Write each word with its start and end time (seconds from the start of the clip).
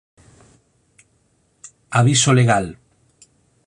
Aviso 2.01 2.33
legal 2.33 2.75